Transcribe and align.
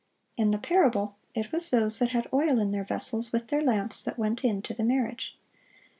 In 0.35 0.49
the 0.49 0.57
parable 0.57 1.15
it 1.35 1.51
was 1.51 1.69
those 1.69 1.99
that 1.99 2.09
had 2.09 2.25
oil 2.33 2.59
in 2.59 2.71
their 2.71 2.83
vessels 2.83 3.31
with 3.31 3.49
their 3.49 3.61
lamps 3.61 4.03
that 4.03 4.17
went 4.17 4.43
in 4.43 4.63
to 4.63 4.73
the 4.73 4.83
marriage. 4.83 5.37